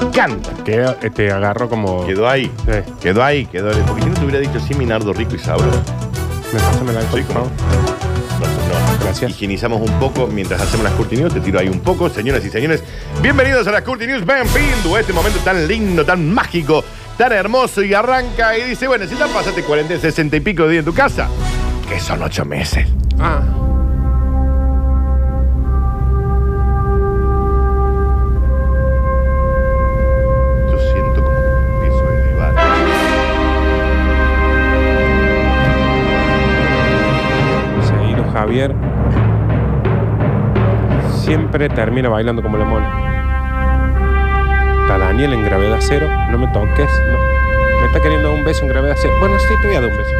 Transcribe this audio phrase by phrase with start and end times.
[0.00, 0.50] Encanta.
[0.66, 2.06] Eh, te agarró como.
[2.06, 2.50] Quedó ahí.
[2.64, 2.92] Sí.
[3.00, 3.82] Quedó ahí, quedó ahí.
[3.86, 5.80] Porque si no te hubiera dicho sí, Minardo rico y sabroso.
[6.52, 7.50] Me pasó la Sí, por como- favor.
[8.40, 9.04] No, no.
[9.04, 9.30] Gracias.
[9.30, 11.34] Higienizamos un poco mientras hacemos las Curti News.
[11.34, 12.08] Te tiro ahí un poco.
[12.08, 12.82] Señoras y señores,
[13.22, 14.24] bienvenidos a las Curti News.
[14.24, 16.82] Bienvenido a este momento tan lindo, tan mágico,
[17.18, 17.82] tan hermoso.
[17.82, 20.84] Y arranca y dice, bueno, si ya pasaste 40, 60 y pico de días en
[20.86, 21.28] tu casa,
[21.88, 22.86] que son ocho meses.
[23.18, 23.42] Ah.
[38.50, 38.74] Javier.
[41.22, 42.88] Siempre termina bailando como la mona.
[44.82, 46.08] Está Daniel en gravedad cero.
[46.30, 46.90] No me toques.
[46.90, 47.18] No.
[47.80, 49.14] Me está queriendo dar un beso en gravedad cero.
[49.20, 50.10] Bueno, sí, te voy a dar un beso.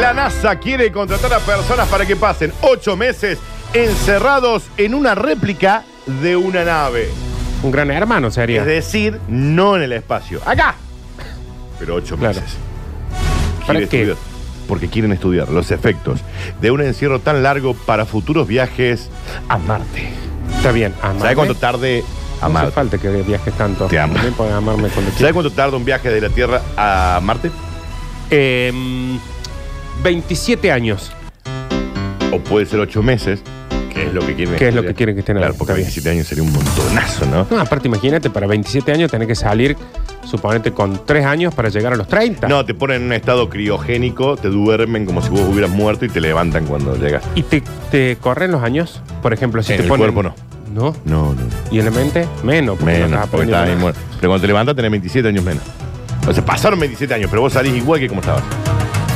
[0.00, 3.38] La NASA quiere contratar a personas para que pasen ocho meses
[3.72, 5.84] encerrados en una réplica
[6.20, 7.10] de una nave.
[7.62, 8.62] Un gran hermano sería.
[8.62, 10.40] Es decir, no en el espacio.
[10.44, 10.74] Acá.
[11.78, 12.34] Pero ocho Claro.
[12.40, 12.56] meses.
[13.66, 14.16] ¿Para qué?
[14.68, 16.20] Porque quieren estudiar los efectos
[16.60, 19.08] de un encierro tan largo para futuros viajes
[19.48, 20.10] a Marte.
[20.56, 20.92] Está bien.
[21.02, 21.20] Amarme.
[21.22, 22.04] ¿Sabe cuánto tarde
[22.40, 22.70] a No hace Marte?
[22.72, 23.86] falta que viajes tanto.
[23.86, 24.12] Te amo.
[24.14, 25.32] También puedes amarme cuando ¿Sabe quieras.
[25.32, 27.50] cuánto tarda un viaje de la Tierra a Marte?
[28.30, 29.18] Em,
[30.02, 31.10] 27 años.
[32.30, 33.40] O puede ser ocho meses,
[33.92, 35.58] que es lo que quieren ¿Qué es lo que quieren que estén Claro, ahí?
[35.58, 35.86] porque Está bien.
[35.86, 37.46] 27 años sería un montonazo, ¿no?
[37.50, 39.76] No, aparte, imagínate, para 27 años tenés que salir,
[40.24, 42.48] suponete, con 3 años para llegar a los 30.
[42.48, 46.08] No, te ponen en un estado criogénico, te duermen como si vos hubieras muerto y
[46.08, 47.22] te levantan cuando llegas.
[47.34, 49.00] ¿Y te, te corren los años?
[49.22, 50.12] Por ejemplo, si En te el ponen.
[50.12, 50.34] cuerpo no.
[50.74, 50.94] ¿No?
[51.06, 51.40] No, no.
[51.70, 52.26] ¿Y en la mente?
[52.44, 52.76] Menos.
[52.78, 53.98] porque Menos, porque estás ahí muerto.
[54.20, 55.62] Pero cuando te levantas tenés 27 años menos.
[56.28, 58.42] O sea, pasaron 27 años, pero vos salís igual que como estabas.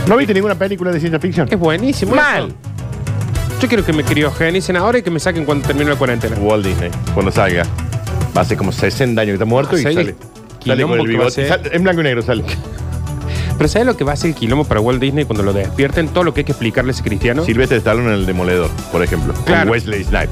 [0.08, 1.46] ¿No viste ninguna película de ciencia ficción?
[1.50, 2.14] Es buenísimo.
[2.14, 2.46] Mal.
[2.48, 2.56] eso.
[3.60, 6.36] Yo quiero que me criogenicen ahora y que me saquen cuando termine la cuarentena.
[6.40, 7.64] Walt Disney, cuando salga.
[8.36, 10.16] Va a ser como 60 años que está muerto Ah, y ¿sabes sale.
[10.64, 11.34] Sale con quilombo el que va a bigote.
[11.34, 11.48] ser?
[11.48, 12.44] Sale- en blanco y negro sale.
[13.58, 16.08] Pero ¿sabes lo que va a ser el quilombo para Walt Disney cuando lo despierten?
[16.08, 17.44] Todo lo que hay que explicarle a ese cristiano.
[17.44, 19.34] Silvestre Stallone en el demoledor, por ejemplo.
[19.44, 19.62] Claro.
[19.66, 20.30] Con Wesley Snipes.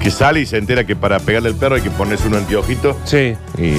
[0.00, 2.96] Que sale y se entera que para pegarle al perro hay que ponerse un anteojito.
[3.04, 3.34] Sí.
[3.58, 3.72] Y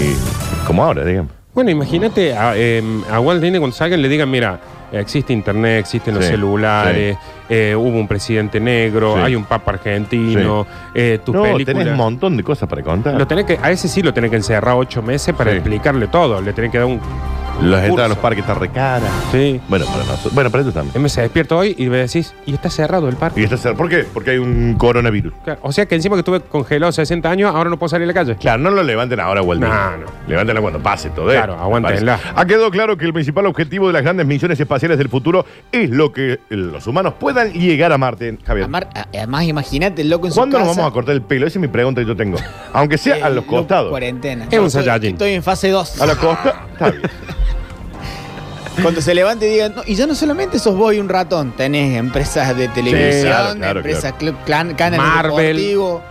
[0.65, 1.31] como ahora, digamos.
[1.53, 4.59] Bueno, imagínate a, em, a Walt Disney cuando salgan le digan, mira,
[4.91, 7.17] existe internet, existen los Sí, celulares,
[7.49, 9.21] eh, hubo un presidente negro, Sí.
[9.23, 11.65] hay un papa argentino, eh, tus no, películas.
[11.65, 13.15] tenés un montón de cosas para contar.
[13.15, 15.57] Lo tenés que, a ese sí lo tenés que encerrar ocho meses para Sí.
[15.57, 16.41] explicarle todo.
[16.41, 16.99] Le tenés que dar un.
[17.61, 19.09] Las entradas a los parques están re caras.
[19.31, 19.59] Sí.
[19.67, 20.33] Bueno, para nosotros.
[20.33, 20.95] Bueno, para eso también.
[20.95, 23.39] Em, se despierta hoy y me decís, y está cerrado el parque.
[23.39, 23.77] Y está cerrado.
[23.77, 24.05] ¿Por qué?
[24.13, 25.33] Porque hay un coronavirus.
[25.43, 28.07] Claro, O sea que encima que estuve congelado 60 años, ahora no puedo salir a
[28.07, 28.35] la calle.
[28.37, 29.67] Claro, no lo levanten ahora, Walt No,
[29.97, 30.05] no.
[30.27, 31.35] Levántenlo cuando pase todo, ¿eh?
[31.35, 32.17] Claro, aguántenla.
[32.17, 32.41] Me.
[32.41, 35.89] Ha quedado claro que el principal objetivo de las grandes misiones espaciales del futuro es
[35.89, 38.65] lo que los humanos puedan llegar a Marte, Javier.
[38.65, 40.79] Amar- a- además, imagínate el loco en su ¿Cuándo nos casa.
[40.81, 41.45] vamos a cortar el pelo?
[41.47, 42.37] Esa es mi pregunta que yo tengo.
[42.73, 43.89] Aunque sea a los loco costados.
[43.91, 44.45] Cuarentena.
[44.49, 45.11] Es un Estoy- Saiyajin.
[45.11, 46.01] Estoy en fase 2.
[46.01, 46.65] A la costa.
[46.73, 47.01] Está bien.
[48.81, 51.51] Cuando se levante y digan, no, y ya no solamente sos vos y un ratón,
[51.51, 55.55] tenés empresas de televisión, claro, claro, empresas, cl- clan- canales Marvel.
[55.57, 56.01] deportivos,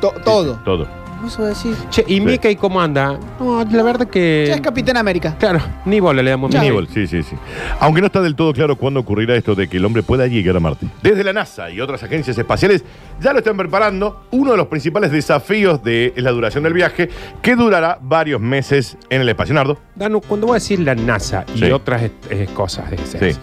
[0.00, 0.54] to- todo.
[0.64, 0.86] Todo.
[1.22, 3.18] Vos vas a decir, Che, ¿y Mickey cómo anda?
[3.40, 4.44] No, la verdad que.
[4.48, 5.34] ya es Capitán América.
[5.38, 6.68] Claro, ni bola le damos a Mickey.
[6.68, 7.34] Aníbal, sí, sí, sí.
[7.80, 10.56] Aunque no está del todo claro cuándo ocurrirá esto de que el hombre pueda llegar
[10.56, 10.86] a Marte.
[11.02, 12.84] Desde la NASA y otras agencias espaciales
[13.20, 14.26] ya lo están preparando.
[14.30, 17.08] Uno de los principales desafíos de es la duración del viaje,
[17.42, 19.54] que durará varios meses en el espacio.
[19.54, 21.70] Nardo, Danu, cuando voy a decir la NASA y Sí.
[21.72, 23.40] otras eh, cosas de esas, Sí.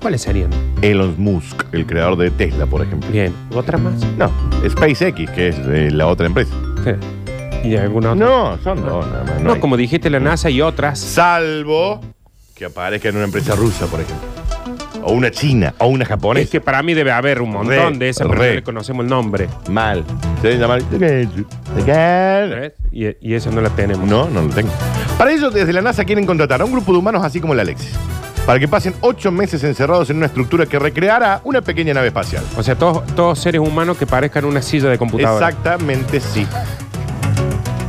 [0.00, 0.50] ¿cuáles serían?
[0.82, 3.08] Elon Musk, el creador de Tesla, por ejemplo.
[3.12, 3.94] Bien, ¿otra más?
[4.18, 4.28] No,
[4.68, 6.52] SpaceX, que es eh, la otra empresa.
[7.64, 8.26] ¿Y alguna otra?
[8.26, 9.40] No, son dos nada más.
[9.40, 9.60] No, hay.
[9.60, 10.98] como dijiste, la NASA y otras.
[10.98, 12.00] Salvo
[12.54, 14.28] que aparezca en una empresa rusa, por ejemplo.
[15.04, 16.44] O una china, o una japonesa.
[16.44, 18.48] Es que para mí debe haber un montón Re, de esas, pero re.
[18.50, 19.48] no le conocemos el nombre.
[19.68, 20.04] Mal.
[20.40, 20.82] Se debe llamar.
[22.92, 24.06] Y, y esa no la tenemos.
[24.08, 24.70] No, no lo tengo.
[25.18, 27.60] Para ello, desde la NASA quieren contratar a un grupo de humanos así como el
[27.60, 27.92] Alexis.
[28.46, 32.42] Para que pasen ocho meses encerrados en una estructura que recreará una pequeña nave espacial.
[32.56, 35.48] O sea, todos, todos seres humanos que parezcan una silla de computadora.
[35.48, 36.46] Exactamente, sí.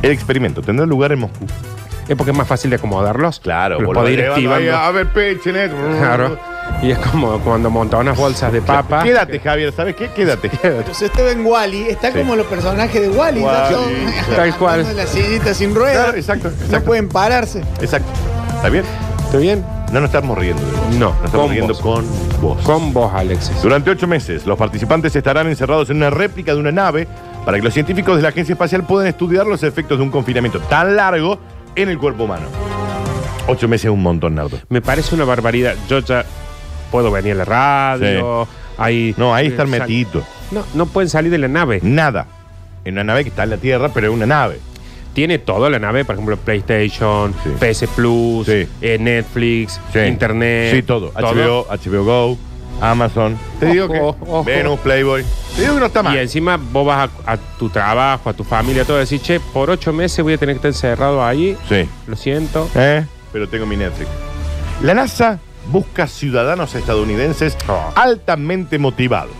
[0.04, 1.46] El experimento tendrá lugar en Moscú.
[2.08, 3.40] Es porque es más fácil de acomodarlos.
[3.40, 4.86] Claro, Los puede ir llevando ahí, esquivando.
[4.86, 5.72] A ver, pechenet.
[5.98, 6.38] Claro.
[6.82, 9.02] Y es como cuando monta unas bolsas de papa.
[9.02, 10.08] Quédate, Javier, ¿sabes qué?
[10.10, 10.50] Quédate.
[10.62, 12.18] Entonces este en Wally, está Sí.
[12.18, 13.40] como los personajes de Wally.
[13.40, 13.80] Wall-E, claro.
[14.36, 14.96] Tal cual.
[14.96, 16.04] la sillita sin ruedas.
[16.04, 16.84] Claro, exacto, No exacto.
[16.86, 17.60] pueden pararse.
[17.80, 18.08] Exacto.
[18.56, 18.84] ¿Está bien?
[19.24, 19.64] ¿Está bien?
[19.92, 20.94] No nos estamos riendo de vos.
[20.96, 21.80] No, Nos estamos con riendo vos.
[21.82, 22.62] con vos.
[22.64, 23.62] Con vos, Alexis.
[23.62, 27.06] Durante ocho meses, los participantes estarán encerrados en una réplica de una nave
[27.44, 30.60] para que los científicos de la Agencia Espacial puedan estudiar los efectos de un confinamiento
[30.60, 31.38] tan largo
[31.76, 32.46] en el cuerpo humano.
[33.46, 34.58] Ocho meses es un montón, Nardo.
[34.70, 35.74] Me parece una barbaridad.
[35.88, 36.24] Yo ya
[36.90, 38.48] puedo venir a la radio.
[38.78, 40.24] Ahí, No, ahí están Sal- metidos.
[40.50, 41.80] No, no pueden salir de la nave.
[41.82, 42.26] Nada.
[42.84, 44.58] En una nave que está en la Tierra, pero es una nave.
[45.12, 47.50] Tiene todo la nave, por ejemplo, PlayStation, Sí.
[47.60, 48.66] PS Plus, Sí.
[48.80, 50.00] eh, Netflix, Sí.
[50.00, 50.74] Internet.
[50.74, 51.12] Sí, todo.
[51.14, 52.38] HBO, HBO Go,
[52.80, 53.38] Amazon.
[53.60, 54.42] Te digo que ojo.
[54.44, 55.24] Venus, Playboy.
[55.56, 56.16] Te digo que no está mal.
[56.16, 59.70] Y encima vos vas a, a tu trabajo, a tu familia, todo, decís, che, por
[59.70, 61.56] ocho meses voy a tener que estar encerrado ahí.
[61.68, 61.88] Sí.
[62.06, 62.68] Lo siento.
[62.74, 63.04] ¿Eh?
[63.32, 64.08] Pero tengo mi Netflix.
[64.82, 67.92] La NASA busca ciudadanos estadounidenses Oh.
[67.94, 69.32] altamente motivados.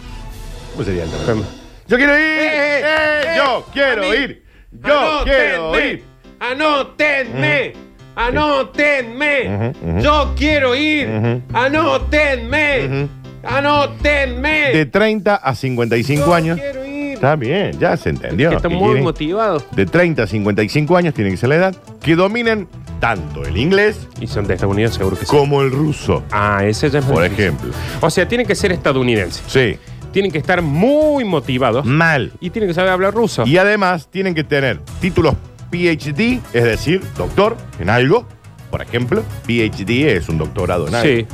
[0.73, 1.49] ¿Cómo sería altamente?
[1.89, 2.23] Yo quiero ir.
[2.23, 4.17] Eh, eh, Eh, eh, yo quiero a mí.
[4.17, 4.45] ir.
[4.73, 6.05] Yo quiero ir.
[6.41, 7.73] Anótenme.
[8.17, 9.73] Anótenme.
[9.83, 9.99] Ujú, ujú.
[10.01, 11.09] Yo quiero ir.
[11.09, 11.43] Ujú.
[11.53, 12.87] Anótenme.
[12.87, 13.09] Ujú.
[13.47, 14.71] Anótenme.
[14.73, 16.59] De 30 a 55 Yo años.
[16.61, 17.15] quiero ir.
[17.15, 18.51] Está bien, ya se entendió.
[18.51, 19.05] Que están ¿Qué muy quieren?
[19.05, 19.65] motivados.
[19.73, 21.77] De 30 a 55 años tiene que ser la edad.
[22.03, 22.69] Que dominen
[23.01, 25.31] tanto el inglés Y son de Estados Unidos, seguro que sí.
[25.31, 26.23] como el ruso.
[26.33, 27.45] Ah, ese ya es Por difícil.
[27.45, 27.71] ejemplo.
[28.01, 29.43] O sea, tienen que ser estadounidenses.
[29.47, 29.77] Sí.
[30.13, 31.85] Tienen que estar muy motivados.
[31.87, 32.33] Mal.
[32.41, 33.45] Y tienen que saber hablar ruso.
[33.47, 35.35] Y además tienen que tener títulos
[35.71, 38.27] PhD, es decir, doctor en algo.
[38.71, 41.09] Por ejemplo, PhD es un doctorado en algo.
[41.09, 41.27] Sí.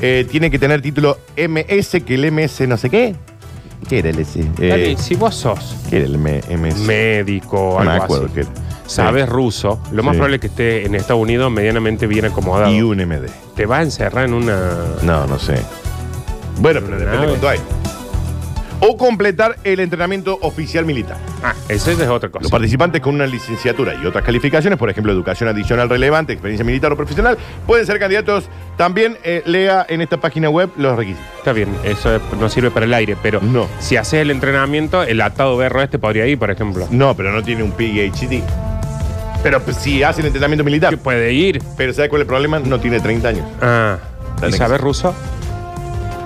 [0.00, 3.14] Eh, tienen que tener título MS, que el MS no sé qué.
[3.88, 4.40] ¿Qué era el S?
[4.58, 6.78] Eh, Dani, si vos sos ¿Qué era el M- MS?
[6.80, 8.50] médico no me algo acuerdo así, qué era.
[8.86, 10.16] sabes ruso, lo más Sí.
[10.18, 12.72] probable es que esté en Estados Unidos medianamente bien acomodado.
[12.72, 13.26] Y un MD.
[13.54, 14.70] Te va a encerrar en una...
[15.02, 15.54] No, no sé.
[16.58, 17.28] Bueno, pero depende Nave.
[17.28, 17.58] cuánto hay.
[18.80, 21.16] O completar el entrenamiento oficial militar.
[21.42, 22.50] Ah, esa es otra Los cosa.
[22.50, 26.96] participantes con una licenciatura y otras calificaciones, por ejemplo, educación adicional relevante, experiencia militar o
[26.96, 28.44] profesional, pueden ser candidatos.
[28.76, 31.26] También eh, lea en esta página web los requisitos.
[31.38, 33.66] Está bien, eso es- no sirve para el aire, pero No.
[33.78, 36.86] si haces el entrenamiento, el atado berro este podría ir, por ejemplo.
[36.90, 38.42] No, pero no tiene un PhD.
[39.42, 40.90] Pero pues, si hace el entrenamiento militar.
[40.90, 41.62] Que puede ir.
[41.76, 42.58] Pero ¿sabe cuál es el problema?
[42.58, 43.46] No tiene 30 años.
[43.62, 43.96] Ah,
[44.46, 45.14] ¿y sabes ruso?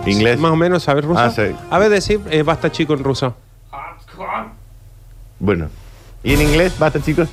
[0.06, 0.38] Inglés.
[0.40, 1.20] Más o menos, ¿sabes ruso?
[1.20, 1.54] Ah, sí.
[1.70, 3.34] A ver, decir, eh, basta chico en ruso.
[5.38, 5.68] Bueno.
[6.22, 6.78] ¿Y en inglés?
[6.78, 7.28] ¿Basta, chicos?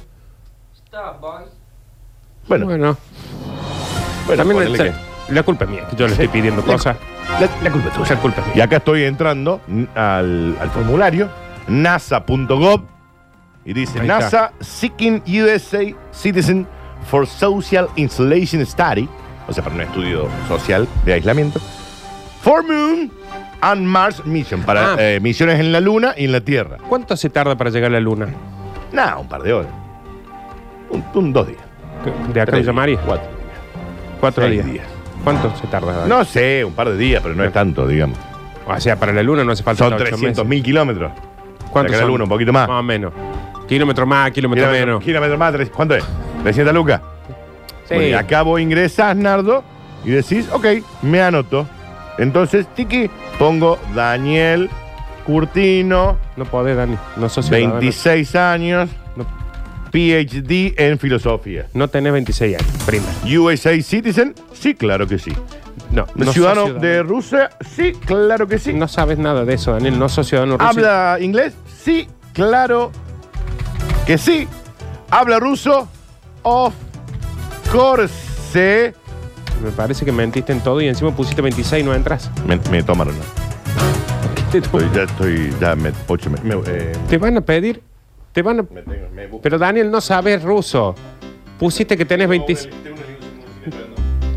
[2.47, 2.97] Bueno, Bueno,
[4.25, 5.01] bueno también ponele está-
[5.33, 6.95] la culpa es mía, que yo le estoy pidiendo cosas.
[7.39, 8.15] la, la culpa es tuya.
[8.15, 8.63] La culpa es Y mía.
[8.63, 11.29] acá estoy entrando n- al, al formulario
[11.67, 12.81] nasa.gov
[13.65, 16.65] y dice Ahí NASA Seeking USA Citizen
[17.09, 19.09] for Social Insulation Study,
[19.47, 21.59] o sea, para un estudio social de aislamiento,
[22.41, 23.11] for Moon
[23.61, 24.95] and Mars Mission, para Ah.
[24.99, 26.77] eh, misiones en la Luna y en la Tierra.
[26.87, 28.27] ¿Cuánto se tarda para llegar a la luna?
[28.91, 29.71] Nada, un par de horas.
[30.89, 31.59] Un, un- dos días.
[32.33, 32.97] ¿De acá Tres de María?
[33.05, 33.27] Cuatro.
[34.19, 34.65] Cuatro seis días.
[34.73, 34.85] días.
[35.23, 36.05] ¿Cuánto se tarda?
[36.07, 38.17] No sé, un par de días, pero no es tanto, digamos.
[38.67, 40.45] O sea, para la luna no hace falta Son ocho 300 meses.
[40.49, 41.11] mil kilómetros.
[41.71, 42.67] ¿Cuántos Saca la luna, un poquito más.
[42.67, 43.11] Más o menos.
[43.67, 45.03] Kilómetro más, kilómetro Kilómetro, menos.
[45.03, 46.05] kilómetro más, tres- ¿cuánto es?
[46.43, 47.01] 300 lucas.
[47.85, 47.95] Sí.
[47.95, 49.63] Bueno, y acá vos ingresás, Nardo,
[50.05, 50.65] y decís, ok,
[51.01, 51.67] me anoto.
[52.17, 54.69] Entonces, Tiki, pongo Daniel
[55.25, 56.97] Curtino, No podés, Dani.
[57.17, 57.73] No sos ciudadano.
[57.79, 59.25] 26 años, No,
[59.91, 61.67] PhD en filosofía.
[61.73, 63.05] no tenés 26 años, prima.
[63.39, 65.31] USA Citizen, sí, claro que sí.
[65.91, 68.73] No, no sos Ciudadano de Rusia, sí, claro que sí.
[68.73, 69.97] No sabes nada de eso, Daniel.
[69.99, 70.69] No sos ciudadano ruso.
[70.69, 71.53] ¿Habla inglés?
[71.81, 72.91] Sí, claro
[74.05, 74.47] que sí.
[75.09, 75.87] ¿Habla ruso?
[76.43, 76.73] Of
[77.71, 78.13] course.
[79.63, 82.29] Me parece que mentiste en todo y encima pusiste 26 y no entras.
[82.45, 83.15] Me, me tomaron.
[83.17, 83.23] ¿no?
[84.57, 87.81] Estoy, ya estoy, ya me, ocho, me, me, eh, Te van a pedir.
[88.31, 88.63] Te van a.
[88.63, 90.95] me tengo- me busco- Pero Daniel, no sabes ruso.
[91.59, 92.69] Pusiste que tenés 26.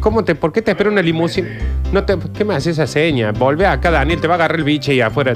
[0.01, 1.49] ¿Cómo te, ¿Por qué te espera una limusina?
[1.93, 3.33] No te, ¿Qué me hace esa seña?
[3.33, 5.35] Volve acá, Daniel, te va a agarrar el biche y afuera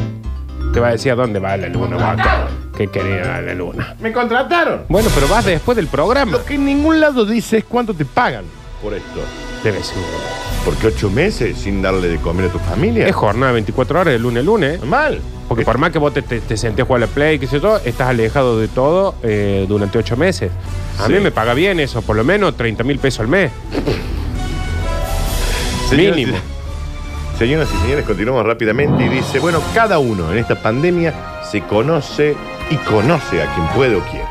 [0.73, 1.97] te va a decir a dónde va la luna.
[1.97, 2.49] vaca.
[2.77, 3.95] ¿Qué quería la luna?
[4.01, 4.85] Me contrataron.
[4.89, 6.33] Bueno, pero vas después del programa.
[6.33, 8.45] Lo que en ningún lado dice es cuánto te pagan
[8.85, 9.21] por esto.
[9.65, 9.97] Debe ser.
[10.65, 13.07] Porque ocho meses sin darle de comer a tu familia.
[13.09, 14.85] Es jornada de 24 horas de lunes a lunes.
[14.85, 15.21] mal.
[15.49, 17.47] Porque por más que vos te, te, te sentés a jugar a la play, qué
[17.47, 20.51] sé yo, estás alejado de todo eh, durante ocho meses.
[21.01, 21.13] A Sí.
[21.15, 23.51] mí me paga bien eso, por lo menos 30 mil pesos al mes.
[25.89, 26.37] Señoras Mínimo.
[26.39, 26.55] y-
[27.39, 31.13] Señoras y señores, continuamos rápidamente y dice, bueno, cada uno en esta pandemia
[31.51, 32.37] se conoce
[32.71, 34.25] y conoce a quien puede o quiere.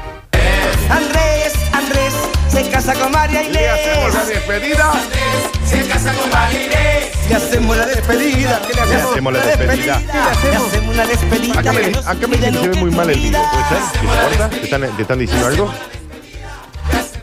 [2.54, 3.54] Se casa con María Inés.
[3.62, 4.94] Le hacemos la despedida.
[5.66, 7.30] Se casa con María Inés.
[7.30, 8.62] Le hacemos la despedida.
[8.68, 10.00] ¿Qué le hacemos la despedida?
[10.00, 11.60] Le hacemos una despedida.
[11.60, 13.92] Acá me, acá me dicen que se ve muy mal el video, pida.
[14.04, 14.50] ¿puede ser?
[14.50, 15.74] ¿Te están, te están diciendo algo?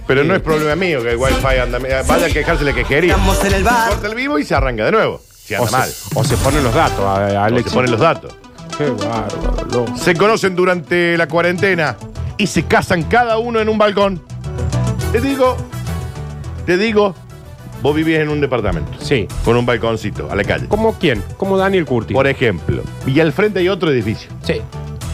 [0.07, 1.79] Pero no es problema mío que el wifi anda.
[2.07, 3.13] Vaya a quejarse la quejería.
[3.13, 3.91] Estamos en el bar.
[3.91, 5.23] Corta el vivo y se arranca de nuevo.
[5.45, 5.89] Si O anda mal.
[5.91, 7.69] se, o se ponen los datos, a- a O Alex.
[7.71, 8.35] se ponen los datos.
[8.77, 9.87] Qué bárbaro.
[9.97, 11.97] Se conocen durante la cuarentena
[12.37, 14.25] y se casan cada uno en un balcón.
[15.13, 15.57] Te digo,
[16.67, 17.15] te digo,
[17.83, 19.27] vos vivís en un departamento Sí.
[19.45, 20.67] con un balconcito a la calle.
[20.69, 21.23] ¿Cómo quién?
[21.37, 22.15] Como Daniel Curti.
[22.15, 22.83] Por ejemplo.
[23.07, 24.61] Y al frente hay otro edificio Sí.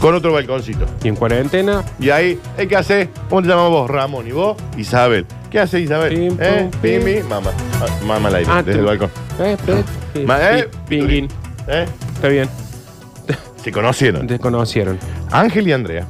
[0.01, 0.85] con otro balconcito.
[1.03, 3.09] Y en cuarentena, Y ahí, ¿eh, ¿qué hace?
[3.31, 3.91] ¿Cómo te llamas vos?
[3.91, 4.27] Ramón.
[4.27, 4.57] ¿Y vos?
[4.77, 5.25] Isabel.
[5.51, 6.15] ¿Qué hace Isabel?
[6.15, 6.69] Pim, ¿Eh?
[6.71, 7.15] pum, Pimi.
[7.15, 7.29] pim.
[7.29, 7.51] Mamá.
[7.81, 8.79] Ah, Mamá al aire, Ah, desde tú.
[8.81, 9.11] el balcón.
[9.41, 9.85] eh, eh,
[10.15, 11.29] sí, Ma- eh, pi- pinguín.
[11.69, 11.87] ¿Eh?
[12.15, 12.49] Está bien.
[13.65, 14.27] Se conocieron.
[14.27, 14.99] Desconocieron.
[15.33, 16.07] Ángel y Andrea.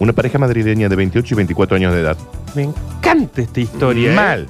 [0.00, 2.16] Una pareja madrileña de 28 y 24 años de edad.
[2.54, 4.12] Me encanta esta historia.
[4.12, 4.14] ¿eh?
[4.14, 4.46] Mal.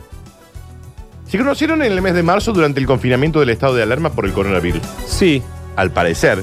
[1.27, 4.25] Se conocieron en el mes de marzo durante el confinamiento del estado de alarma por
[4.27, 4.83] el coronavirus.
[5.07, 5.43] Sí.
[5.77, 6.43] Al parecer,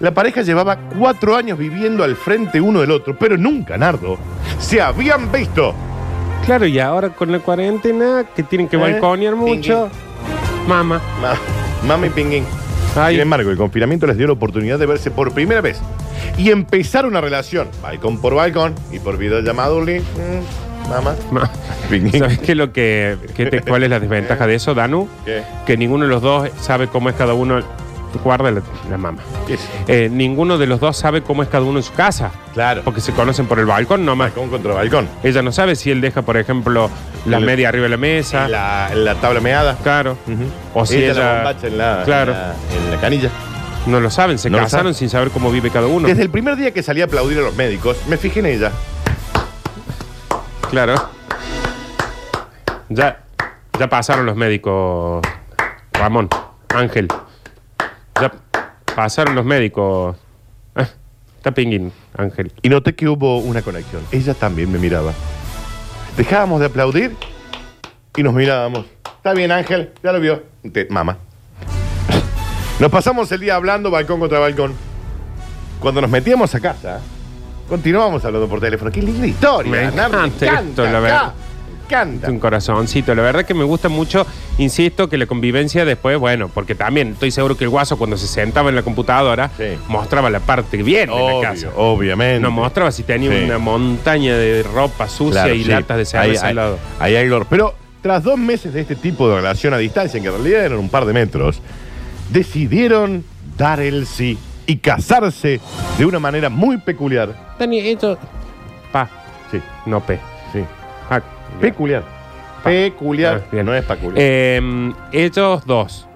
[0.00, 4.16] la pareja llevaba cuatro años viviendo al frente uno del otro, pero nunca, Nardo,
[4.58, 5.74] se habían visto.
[6.44, 9.88] Claro, y ahora con la cuarentena, que tienen que Eh, balconear mucho.
[10.68, 11.00] Mamá.
[11.20, 11.36] Ma-
[11.86, 12.44] Mami Pinguín.
[12.96, 15.80] Ay, Sin embargo, el confinamiento les dio la oportunidad de verse por primera vez
[16.38, 19.72] y empezar una relación, balcón por balcón y por videollamada.
[19.74, 20.00] Uli.
[20.00, 21.14] Mm, Mamá.
[22.18, 25.08] ¿Sabes qué es lo que, qué te- cuál es la desventaja de eso, Danu?
[25.24, 25.42] ¿Qué?
[25.66, 27.60] Que ninguno de los dos sabe cómo es cada uno.
[28.22, 29.22] Guarda la, la mamá.
[29.88, 32.30] Eh, ninguno de los dos sabe cómo es cada uno en su casa.
[32.54, 32.82] Claro.
[32.84, 34.28] Porque se conocen por el balcón nomás.
[34.30, 35.08] Balcón contra balcón.
[35.22, 36.88] Ella no sabe si él deja, por ejemplo,
[37.26, 38.44] la El- media arriba de la mesa.
[38.46, 39.76] En la, en la tabla meada.
[39.82, 40.16] Claro.
[40.74, 41.34] O si Ella la ella.
[41.34, 42.32] bombacha en la, Claro.
[42.32, 42.54] en la,
[42.86, 43.30] en la canilla.
[43.86, 44.94] No lo saben, se No lo casaron saben.
[44.94, 46.08] sin saber cómo vive cada uno.
[46.08, 48.72] Desde el primer día que salí a aplaudir a los médicos, me fijé en ella.
[50.70, 50.94] Claro.
[52.88, 53.20] Ya,
[53.78, 55.22] ya pasaron los médicos,
[55.92, 56.28] Ramón,
[56.74, 57.08] Ángel.
[58.94, 60.16] Pasaron los médicos.
[60.76, 60.86] Eh,
[61.36, 62.52] está pinguín, Ángel.
[62.62, 64.02] Y noté que hubo una conexión.
[64.12, 65.12] Ella también me miraba.
[66.16, 67.16] Dejábamos de aplaudir
[68.16, 68.86] y nos mirábamos.
[69.16, 70.42] Está bien, Ángel, ya lo vio.
[70.72, 71.18] Te- mamá.
[72.78, 74.74] Nos pasamos el día hablando balcón contra balcón.
[75.80, 77.00] Cuando nos metíamos a casa,
[77.68, 78.90] continuábamos hablando por teléfono.
[78.90, 79.70] Qué linda historia.
[79.70, 81.32] Me Nardo, encanta esto, la verdad.
[81.88, 82.30] Me encanta.
[82.30, 83.14] Un corazoncito.
[83.14, 84.26] La verdad que me gusta mucho,
[84.58, 88.26] insisto, que la convivencia después, bueno, porque también estoy seguro que el guaso cuando se
[88.26, 89.76] sentaba en la computadora Sí.
[89.88, 91.68] mostraba la parte bien de la casa.
[91.76, 92.40] Obviamente.
[92.40, 93.44] No mostraba si tenía Sí.
[93.44, 95.70] una montaña de ropa sucia Claro, y sí.
[95.70, 96.78] latas de cerveza Ahí- al lado.
[97.00, 97.46] ahí hay olor.
[97.50, 100.78] Pero tras dos meses de este tipo de relación a distancia, que en realidad eran
[100.78, 101.60] un par de metros,
[102.30, 103.24] decidieron
[103.56, 105.60] dar el sí y casarse
[105.98, 107.54] de una manera muy peculiar.
[107.58, 108.18] Dani, esto.
[108.90, 109.08] Pa,
[109.50, 110.18] Sí, no pe.
[111.60, 112.02] Peculiar.
[112.62, 113.42] Peculiar.
[113.44, 113.66] Ah, bien.
[113.66, 114.16] no es peculiar.
[114.18, 116.06] Eh, ellos dos.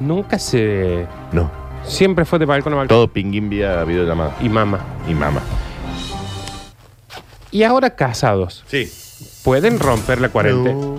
[0.00, 1.06] Nunca se.
[1.32, 1.50] no.
[1.84, 2.96] Siempre fue de balcón a balcón.
[2.96, 4.34] Todo pinguín vía videollamada.
[4.40, 4.80] Y mamá.
[5.08, 5.40] Y mamá.
[7.52, 8.64] Y ahora casados.
[8.66, 8.90] Sí.
[9.44, 10.74] ¿Pueden romper la cuarentena?
[10.74, 10.96] No.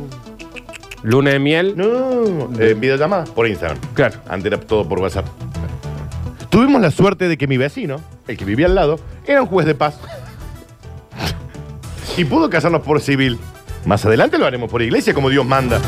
[1.04, 1.74] Luna de miel.
[1.75, 2.50] No.
[2.60, 3.77] Eh, videollamada por Instagram.
[3.94, 4.20] Claro.
[4.30, 5.25] Antes era todo por WhatsApp.
[6.50, 9.68] Tuvimos la suerte de que mi vecino, el que vivía al lado, era un juez
[9.68, 10.00] de paz.
[12.17, 13.39] Y pudo casarnos por civil.
[13.86, 15.79] Más adelante lo haremos por iglesia, como Dios manda.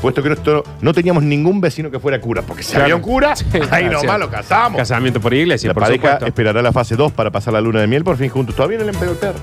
[0.00, 2.84] Puesto que nosotros no teníamos ningún vecino que fuera cura, porque si Claro.
[2.84, 4.76] había un cura, Sí, ahí claro, nomás lo casamos.
[4.78, 6.26] Casamiento por iglesia, la por pareja supuesto.
[6.26, 8.54] esperará la fase 2 para pasar la luna de miel por fin juntos.
[8.54, 9.38] Todavía no le empezó el perro.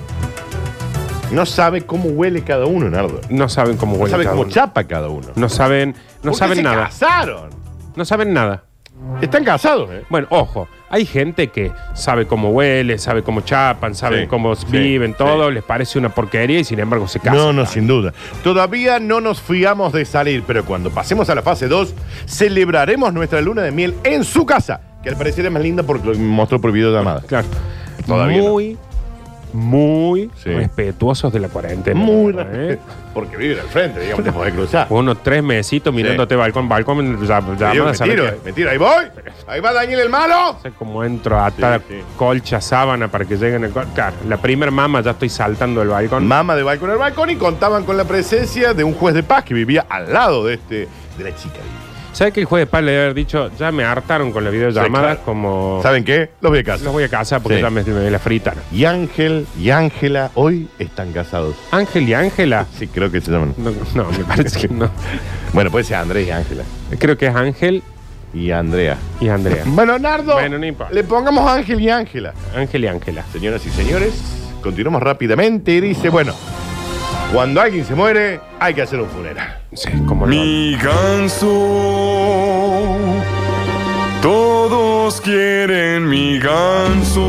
[1.32, 3.20] No sabe cómo huele cada uno, Nardo.
[3.28, 4.52] No saben cómo No huele sabe cada cómo uno.
[4.52, 5.28] chapa cada uno.
[5.34, 5.90] No saben,
[6.22, 6.84] no ¿Por qué saben se nada.
[6.84, 7.50] casaron?
[7.96, 8.64] No saben nada.
[9.20, 10.04] Están casados, ¿eh?
[10.08, 14.66] Bueno, ojo, hay gente que sabe cómo huele, sabe cómo chapan, saben Sí, cómo sí,
[14.70, 17.36] viven, todo, les parece una porquería y sin embargo se casan.
[17.36, 18.12] No, no, sin duda.
[18.42, 21.94] Todavía no nos fiamos de salir, pero cuando pasemos a la fase 2,
[22.26, 26.08] celebraremos nuestra luna de miel en su casa, que al parecer es más linda porque
[26.08, 27.22] lo mostró por videollamada.
[27.22, 27.46] Claro.
[28.06, 28.50] Todavía no.
[28.50, 28.76] muy,
[29.54, 30.50] muy Sí.
[30.52, 31.98] respetuosos de la cuarentena.
[31.98, 32.78] Muy ¿eh?
[33.14, 34.88] Porque vive al frente, digamos, te podés cruzar.
[34.90, 38.24] Unos tres mesitos mirándote balcón, balcón, ya, ya Te digo, van a me saber tiro,
[38.30, 39.04] que- me tiro, ahí voy.
[39.46, 40.54] Ahí va Daniel el malo.
[40.54, 42.04] No sé cómo entro a atar Sí, sí.
[42.16, 45.90] colcha, sábana para que lleguen el col- Claro, la primer mama ya estoy saltando del
[45.90, 46.26] balcón.
[46.26, 49.44] Mama de balcón al balcón y contaban con la presencia de un juez de paz
[49.44, 51.60] que vivía al lado de este de la chica.
[52.14, 54.50] ¿Sabes que el juez de paz le debe haber dicho, ya me hartaron con la
[54.50, 55.20] videollamada, Sí, claro.
[55.24, 56.30] como ¿Saben qué?
[56.40, 56.84] Los voy a casar.
[56.84, 57.62] los voy a casa porque Sí.
[57.62, 58.54] ya me, me la fritan?
[58.72, 61.56] Y Ángel y Ángela hoy están casados.
[61.72, 62.66] Ángel y Ángela.
[62.78, 63.54] Sí, creo que se llaman.
[63.56, 64.88] No, no, me parece que no.
[65.52, 66.64] Bueno, puede ser Andrés y Ángela.
[66.98, 67.82] Creo que es Ángel
[68.32, 68.96] Y Andrea.
[69.20, 69.62] y Andrea.
[69.66, 70.92] Bueno, Nardo, Bueno, no importa.
[70.94, 72.32] le pongamos Ángel y Ángela.
[72.54, 73.24] Ángel y Ángela.
[73.32, 74.14] Señoras y señores,
[74.62, 76.32] continuamos rápidamente dice, bueno,
[77.34, 79.58] cuando alguien se muere, hay que hacer un funeral.
[79.72, 81.48] Sí, como Mi ganso.
[84.22, 87.20] Todos quieren mi ganso.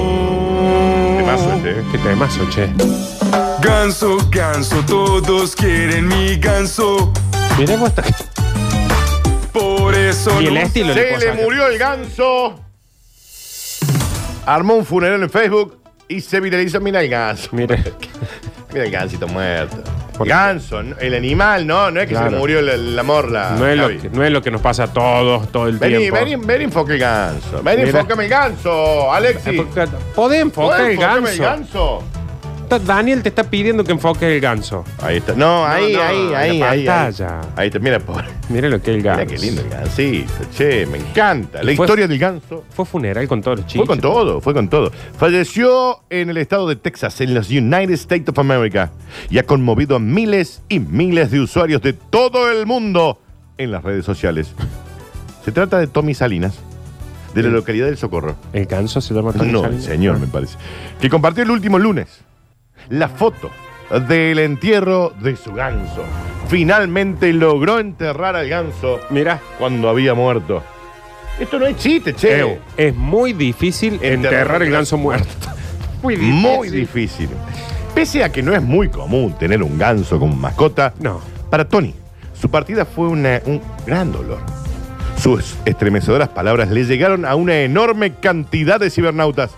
[1.18, 1.84] Temazo este, ¿eh?
[1.92, 2.70] Qué temazo, che.
[3.62, 7.12] ganso, ganso, todos quieren mi ganso.
[7.58, 8.04] Mirá vos esta-
[9.52, 12.60] Por eso Y el no estilo Se le murió el ganso.
[14.46, 16.80] Armó un funeral en Facebook y se viralizó.
[16.80, 17.50] Mira el ganso.
[17.54, 17.76] Mira.
[18.72, 19.78] Mira el gansito muerto.
[20.20, 23.04] Ganso, el animal, no, no es que se le murió la.
[23.58, 23.98] No es, lo Javi.
[23.98, 26.20] que, no es lo que nos pasa a todos todo el Vení, tiempo.
[26.20, 27.62] vení, vení, enfoque el ganso.
[27.64, 28.00] Vení, Mira.
[28.00, 29.62] enfócame el ganso, Alexi.
[30.16, 32.04] Podés enfocar ¿Podés el ganso.
[32.76, 34.84] Está- Daniel te está pidiendo que enfoques el ganso.
[35.02, 35.34] Ahí está.
[35.36, 36.86] No, ahí, no, ahí, en la ahí, ahí.
[36.86, 37.40] pantalla.
[37.42, 38.26] Ahí, Ahí está, mira, pobre.
[38.50, 39.26] Mira lo que es el ganso.
[39.26, 40.34] Mira qué lindo el gansito.
[40.56, 41.60] Che, me encanta.
[41.64, 42.64] La fue- historia del ganso.
[42.70, 43.86] Fue funeral con todos los chicos.
[43.88, 44.92] Fue con todo, fue con todo.
[45.18, 48.92] Falleció en el estado de Texas, en los United States of America,
[49.30, 53.20] y ha conmovido a miles y miles de usuarios de todo el mundo
[53.58, 54.54] en las redes sociales.
[55.44, 56.56] Se trata de Tommy Salinas,
[57.34, 58.36] de la localidad del Socorro.
[58.54, 59.86] El ganso se llama Tommy No, el Salinas.
[59.86, 60.58] señor, me parece.
[61.02, 62.08] Que compartió el último lunes
[62.90, 63.50] la foto
[64.08, 66.04] del entierro de su ganso.
[66.48, 70.62] Finalmente logró enterrar al ganso Mira, cuando había muerto.
[71.40, 72.40] Esto no es chiste, che.
[72.40, 75.28] Ew, es muy difícil enterrar el ganso muerto.
[76.02, 76.42] Muy difícil.
[76.42, 77.30] Muy difícil.
[77.96, 81.20] Pese a que no es muy común tener un ganso como mascota, No.
[81.50, 81.96] para Tony,
[82.40, 84.38] su partida fue una- un gran dolor.
[85.18, 89.52] Sus estremecedoras palabras le llegaron a una enorme cantidad de cibernautas.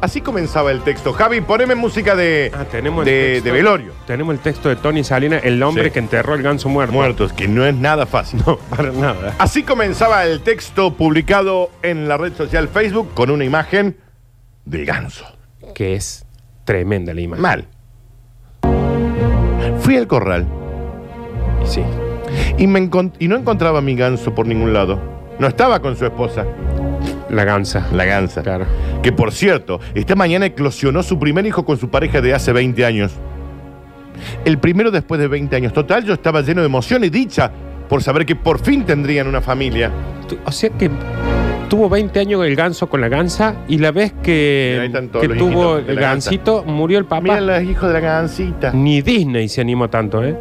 [0.00, 1.12] Así comenzaba el texto.
[1.12, 3.44] Javi, poneme música de, Ah, tenemos el de, texto.
[3.44, 3.92] de velorio.
[4.06, 5.90] Tenemos el texto de Tony Salinas, el hombre Sí.
[5.90, 6.94] que enterró el ganso muerto.
[6.94, 8.42] Muertos, que no es nada fácil.
[8.46, 9.34] No, para nada.
[9.38, 13.96] Así comenzaba el texto publicado en la red social Facebook con una imagen
[14.64, 15.26] del ganso.
[15.74, 16.24] Que es
[16.64, 17.42] tremenda la imagen.
[17.42, 17.68] Mal.
[19.80, 20.46] Fui al corral
[21.64, 21.82] Sí.
[22.58, 24.98] y, me encont- y no encontraba a mi ganso por ningún lado.
[25.38, 26.44] No estaba con su esposa,
[27.30, 27.86] La gansa.
[27.92, 28.42] la gansa.
[28.42, 28.66] Claro.
[29.02, 32.84] Que por cierto, esta mañana eclosionó su primer hijo con su pareja de hace 20
[32.84, 33.12] años.
[34.44, 35.72] El primero después de 20 años.
[35.72, 37.50] Total, yo estaba lleno de emoción y dicha
[37.88, 39.90] por saber que por fin tendrían una familia.
[40.44, 40.90] O sea que
[41.68, 44.90] tuvo 20 años el ganso con la gansa y la vez que,
[45.38, 47.22] tuvo el gansito, murió el papá.
[47.22, 48.72] Mira los hijos de la gansita.
[48.72, 50.36] Ni Disney se animó tanto, ¿eh?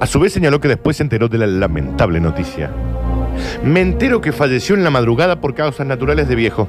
[0.00, 2.70] A su vez señaló que después se enteró de la lamentable noticia.
[3.62, 6.68] Me entero que falleció en la madrugada por causas naturales de viejo.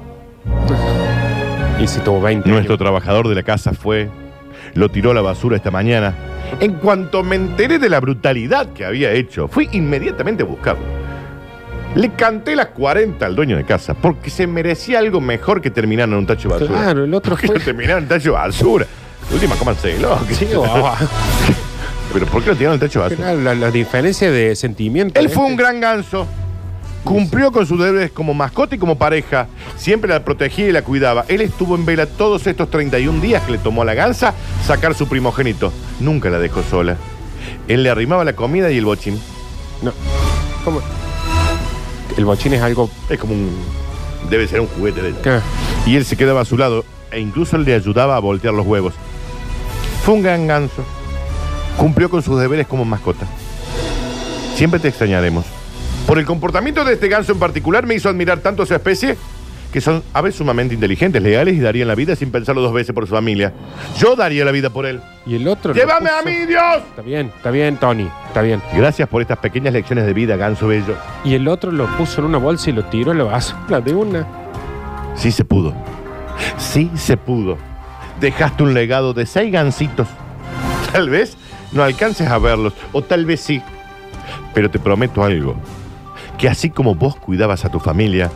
[1.80, 2.80] Y si tuvo 20 Nuestro años.
[2.80, 4.10] trabajador de la casa fue,
[4.74, 6.14] lo tiró a la basura esta mañana.
[6.60, 10.84] En cuanto me enteré de la brutalidad que había hecho, fui inmediatamente a buscarlo.
[11.96, 16.08] Le canté las 40 al dueño de casa, porque se merecía algo mejor que terminar
[16.10, 16.80] en un tacho de basura.
[16.82, 18.86] Claro, el otro ¿Por qué fue- terminar en un tacho de basura?
[19.34, 20.20] Última, cómanselo.
[20.32, 20.94] Sí, o- o-
[22.14, 23.28] Pero ¿por qué lo tiraron en el tacho de basura?
[23.30, 25.20] Claro, la, la diferencia de sentimiento.
[25.20, 25.52] Él fue este.
[25.52, 26.28] un gran ganso.
[27.04, 29.48] Cumplió con sus deberes como mascota y como pareja.
[29.78, 31.26] Siempre la protegía y la cuidaba.
[31.28, 34.34] Él estuvo en vela todos estos 31 días que le tomó a la gansa
[34.66, 35.72] sacar su primogénito.
[36.00, 36.98] Nunca la dejó sola.
[37.68, 39.20] Él le arrimaba la comida y el bochín.
[39.82, 39.92] No.
[40.64, 40.82] ¿Cómo?
[42.18, 42.90] El bochín es algo.
[43.10, 43.50] Es como un...
[44.30, 45.22] Debe ser un juguete de ella.
[45.24, 45.40] ¿qué?
[45.90, 48.94] Y él se quedaba a su lado e incluso le ayudaba a voltear los huevos.
[50.04, 50.84] Fue un gran ganso.
[51.78, 53.26] Cumplió con sus deberes como mascota.
[54.56, 55.46] Siempre te extrañaremos.
[56.10, 59.16] Por el comportamiento de este ganso en particular me hizo admirar tanto a su especie
[59.72, 63.06] que son aves sumamente inteligentes, leales y darían la vida sin pensarlo dos veces por
[63.06, 63.54] su familia.
[64.00, 65.02] Yo daría la vida por él.
[65.28, 65.72] Y el otro.
[65.72, 66.78] ¡Llévame a mí, Dios!
[66.90, 68.10] Está bien, está bien, Tony.
[68.26, 68.60] Está bien.
[68.74, 70.96] Gracias por estas pequeñas lecciones de vida, ganso bello.
[71.24, 73.94] Y el otro lo puso en una bolsa y lo tiró en la basura de
[73.94, 74.26] una.
[75.14, 75.76] Sí se pudo.
[76.58, 77.56] Sí se pudo.
[78.20, 80.08] Dejaste un legado de seis gansitos.
[80.92, 81.38] Tal vez
[81.72, 83.62] no alcances a verlos, o tal vez sí.
[84.56, 85.56] Pero te prometo algo.
[86.40, 88.32] Que así como vos cuidabas a tu familia,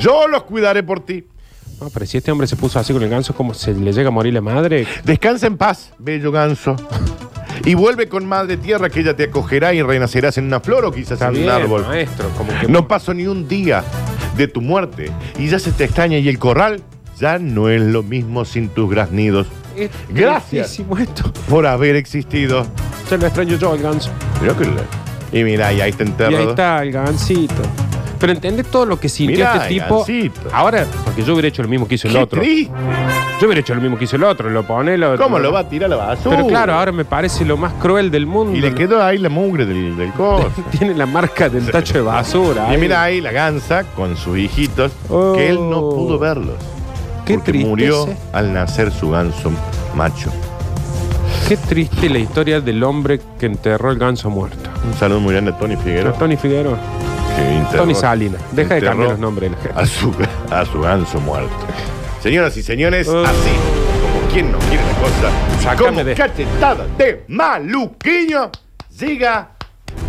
[0.00, 1.24] yo los cuidaré por ti.
[1.80, 4.08] No, pero si este hombre se puso así con el ganso, como se le llega
[4.08, 4.86] a morir la madre.
[5.04, 6.76] Descansa en paz, bello ganso.
[7.64, 10.92] Y vuelve con madre tierra que ella te acogerá y renacerás en una flor o
[10.92, 11.86] quizás Está en bien, un árbol.
[11.86, 12.28] maestro.
[12.36, 13.82] Como que No pasó ni un día
[14.36, 16.82] de tu muerte y ya se te extraña y el corral
[17.18, 19.46] ya no es lo mismo sin tus graznidos.
[19.76, 20.78] Es Gracias.
[20.78, 21.32] esto.
[21.48, 22.66] por haber existido.
[23.08, 24.10] Se lo extraño yo al ganso.
[24.42, 26.36] Mirá que le- Y mira, y ahí está Y enterrado.
[26.38, 27.62] ahí está el gancito.
[28.18, 29.98] Pero entendés todo lo que sintió Mirá, este el tipo.
[29.98, 30.40] gansito.
[30.50, 32.40] Ahora, porque yo hubiera hecho lo mismo que hizo el Qué otro.
[32.40, 32.72] triste.
[33.38, 34.48] Yo hubiera hecho lo mismo que hizo el otro.
[34.48, 35.18] Lo pone, lo.
[35.18, 36.34] ¿Cómo lo va a tirar a la basura?
[36.36, 38.56] Pero claro, ahora me parece lo más cruel del mundo.
[38.56, 40.50] Y le quedó ahí la mugre del, del coso.
[40.78, 42.68] Tiene la marca del tacho de basura.
[42.70, 42.80] y ahí.
[42.80, 45.34] mira ahí la gansa con sus hijitos, Oh.
[45.36, 46.54] que él no pudo verlos.
[47.26, 47.68] Qué porque tristeza.
[47.68, 49.52] murió al nacer su ganso
[49.94, 50.30] macho.
[51.48, 54.65] Qué triste la historia del hombre que enterró el ganso muerto.
[54.84, 56.12] Un saludo muy grande a Tony Figueroa.
[56.14, 56.78] Tony Figueroa.
[57.36, 58.40] que enterró- Tony Salinas.
[58.52, 59.80] Deja de enterró cambiar los nombres de la gente.
[59.80, 60.12] A su,
[60.50, 61.50] a su ganso muerto.
[62.22, 63.24] Señoras y señores, Oh.
[63.24, 65.30] así como ¿Quién no quiere la cosa?
[65.62, 68.50] Sácame como de- cachetada de maluquiño,
[68.98, 69.50] llega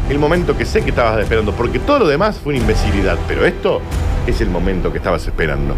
[0.09, 3.45] el momento que sé que estabas esperando, porque todo lo demás fue una imbecilidad, pero
[3.45, 3.81] esto
[4.25, 5.75] es el momento que estabas esperando.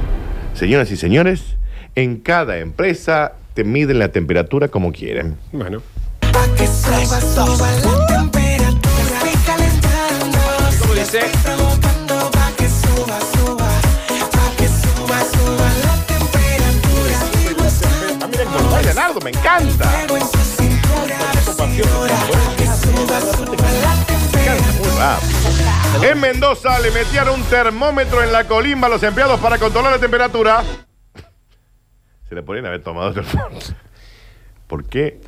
[0.55, 1.57] Señoras y señores,
[1.95, 5.37] en cada empresa te miden la temperatura como quieren.
[5.51, 5.81] Bueno.
[6.31, 8.38] Pa' que suba, suba la temperatura.
[17.53, 18.23] Gozando.
[18.23, 20.01] Ah, mira cómo baila Nardo, me encanta.
[20.03, 21.17] En su cintura.
[21.43, 25.17] Señora, pa' que suba, suba la temperatura.
[25.19, 26.11] Muy rápido.
[26.11, 29.99] En Mendoza le metían un termómetro en la colimba a los empleados para controlar la
[29.99, 30.63] temperatura.
[32.27, 33.23] Se le podrían haber tomado otro
[34.67, 35.19] ¿Por qué?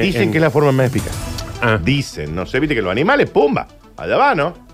[0.00, 1.12] Dicen en- que es la forma más eficaz.
[1.60, 1.78] Ah.
[1.80, 4.69] Dicen, no sé, viste que los animales, pumba, allá va, ¿no?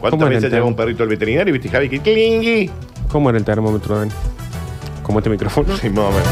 [0.00, 2.70] ¿Cuántas ¿Cómo era veces lleva un perrito al veterinario y viste, Javi, que clingui?
[3.08, 4.12] ¿Cómo era el termómetro, Dani?
[5.02, 5.76] ¿Cómo este micrófono?
[5.76, 6.28] Sí, más o menos.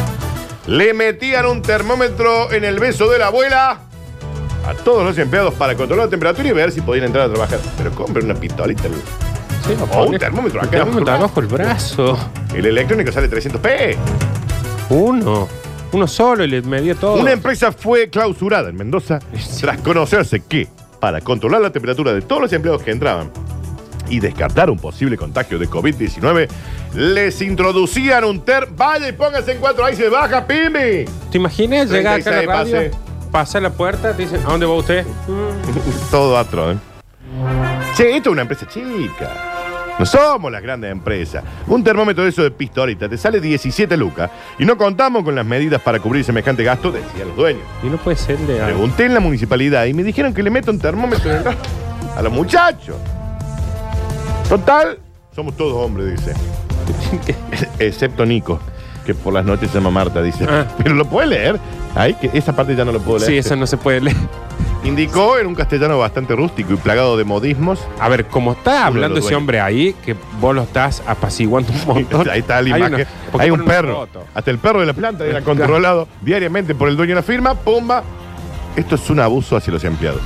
[0.67, 3.81] Le metían un termómetro en el beso de la abuela
[4.67, 7.59] a todos los empleados para controlar la temperatura y ver si podían entrar a trabajar.
[7.79, 8.85] Pero compren una pistolita.
[9.67, 10.77] Sí, lo O un termómetro un acá.
[10.79, 12.19] termómetro abajo el brazo.
[12.55, 13.97] El electrónico sale 300p.
[14.91, 15.49] Uno.
[15.93, 17.15] Uno solo y le medía todo.
[17.21, 19.21] Una empresa fue clausurada en Mendoza
[19.61, 20.69] tras conocerse que,
[21.01, 23.31] para controlar la temperatura de todos los empleados que entraban
[24.09, 26.49] y descartar un posible contagio de COVID-19,
[26.95, 28.69] les introducían un ter...
[28.77, 31.05] Vaya y póngase en cuatro, ahí se baja, pimi.
[31.31, 32.91] ¿Te imaginas llegar acá a la 36 radio?
[32.91, 33.07] pase.
[33.31, 35.05] Pasa la puerta, te dicen, ¿a dónde va usted?
[36.11, 36.77] Todo atro, ¿eh?
[37.95, 39.57] Che, esto es una empresa chica.
[39.99, 41.43] No somos las grandes empresas.
[41.67, 45.47] Un termómetro de eso de pistolita te sale 17 lucas y no contamos con las
[45.47, 47.63] medidas para cubrir semejante gasto, decían los dueños.
[47.83, 48.63] Y no puede ser de.
[48.63, 51.57] Pregunté en la municipalidad y me dijeron que le meto un termómetro en el
[52.17, 52.97] a los muchachos.
[54.49, 54.99] Total,
[55.35, 56.33] somos todos hombres, dice.
[57.79, 58.61] Excepto Nico,
[59.05, 60.47] que por las noches se llama Marta, dice.
[60.49, 60.67] Ah.
[60.83, 61.59] Pero lo puede leer.
[61.95, 63.31] Ay, que esa parte ya no lo puedo leer.
[63.33, 64.17] Sí, eso no se puede leer.
[64.85, 67.81] Indicó en un castellano bastante rústico y plagado de modismos.
[67.99, 72.29] A ver, como está hablando ese hombre ahí, que vos lo estás apaciguando un montón.
[72.31, 72.95] Ahí está la Hay imagen.
[72.95, 74.07] una- porque Hay un perro.
[74.33, 77.55] Hasta el perro de la planta era controlado diariamente por el dueño de la firma.
[77.55, 78.05] Pumba.
[78.77, 80.21] Esto es un abuso hacia los empleados.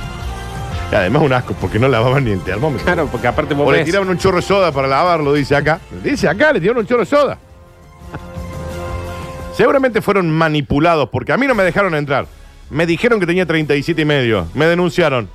[0.91, 2.85] Y además un asco, porque no lavaban ni el termómetro.
[2.85, 3.85] Claro, porque aparte vos O le ves.
[3.85, 5.79] tiraban un chorro de soda para lavarlo, dice acá.
[6.03, 7.37] Dice acá, le tiraron un chorro de soda.
[9.55, 12.25] Seguramente fueron manipulados, porque a mí no me dejaron entrar.
[12.69, 14.47] Me dijeron que tenía 37 y medio.
[14.53, 15.29] Me denunciaron.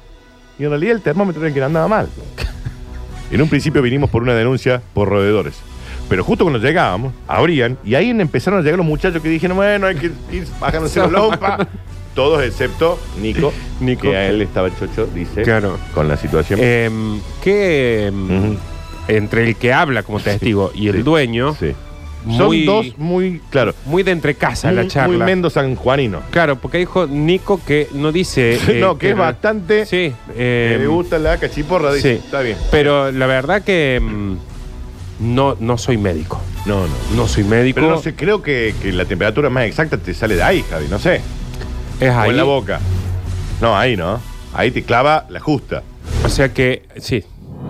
[0.59, 2.09] Y en realidad el termómetro era el que andaba mal.
[3.29, 5.57] En un principio vinimos por una denuncia por roedores.
[6.09, 9.89] Pero justo cuando llegábamos, abrían y ahí empezaron a llegar los muchachos que dijeron, bueno,
[9.89, 11.67] hay que ir bajándose la lompa.
[12.17, 14.03] Todos excepto Nico, Nico.
[14.11, 15.79] que a él estaba chocho, dice, Claro.
[15.95, 16.59] con la situación.
[16.61, 18.57] Em, que em, Ujú.
[19.07, 21.03] entre el que habla como testigo y el Sí.
[21.03, 21.73] dueño, Sí.
[22.37, 25.17] Son muy, dos muy, claro, muy de entre casa la muy, charla.
[25.17, 26.23] muy mendo sanjuanino.
[26.33, 28.55] Claro, porque dijo Nico que no dice.
[28.69, 29.87] eh, no, que es bastante.
[29.87, 30.13] Sí.
[30.35, 32.17] que em, le gusta la cachiporra, dice.
[32.17, 32.23] sí.
[32.25, 32.57] Está bien.
[32.73, 34.39] Pero la verdad que em,
[35.21, 36.41] no, no soy médico.
[36.65, 36.95] No, no.
[37.15, 37.77] No soy médico.
[37.81, 40.87] Pero no sé, creo que, que la temperatura más exacta te sale de ahí, Javi,
[40.91, 41.21] no sé.
[42.01, 42.31] Es O ahí.
[42.31, 42.81] en la boca.
[43.61, 44.21] No, ahí no.
[44.55, 45.83] Ahí te clava la justa.
[46.25, 47.25] O sea que, sí.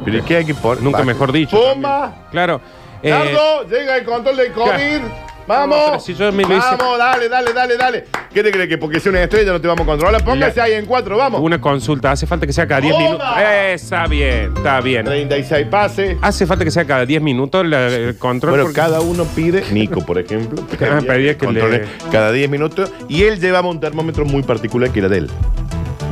[0.05, 0.83] Pero ¿qué hay que poner?
[0.83, 1.59] Nunca mejor dicho.
[1.61, 1.93] También.
[2.31, 2.61] Claro.
[3.03, 4.67] eh, Nardo, llega el control del COVID.
[4.69, 5.26] claro.
[5.47, 5.79] Vamos.
[5.79, 8.05] No, pero si yo me lo hice- vamos, dale, dale, dale, dale.
[8.33, 10.25] ¿Qué te crees que porque sea una estrella no te vamos a controlar?
[10.25, 11.41] Póngase La- ahí en cuatro, vamos.
[11.41, 12.11] una consulta.
[12.11, 13.05] Hace falta que sea cada 10 ¡Toma!
[13.07, 13.27] minutos.
[13.39, 15.05] Eh, Está bien, está bien.
[15.05, 16.17] 36 pases.
[16.21, 18.51] Hace falta que sea cada 10 minutos la- el control.
[18.53, 22.91] Bueno, porque- cada uno pide, Nico, por ejemplo, Ah, pedía que le- cada 10 minutos
[23.09, 25.31] y él llevaba un termómetro muy particular que era de él.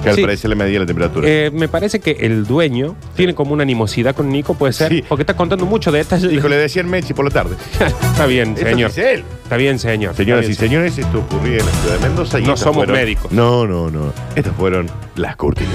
[0.04, 0.22] Que al Sí.
[0.22, 1.26] parecer le medía la temperatura.
[1.28, 4.92] Eh, me parece que el dueño tiene como una animosidad con Nico, puede ser.
[4.92, 5.04] Sí.
[5.08, 6.32] Porque está contando mucho detalles.
[6.32, 7.56] Hijo, le decían Mechi por la tarde.
[7.80, 8.90] está bien, señor.
[8.90, 9.24] dice él.
[9.42, 10.14] Está bien, señor.
[10.14, 12.60] Señoras y Está bien, señores, esto ocurría en la ciudad de Mendoza y No estas
[12.72, 13.32] somos médicos.
[13.32, 14.12] No, no, no.
[14.36, 14.86] Estas fueron
[15.16, 15.72] las cortinas.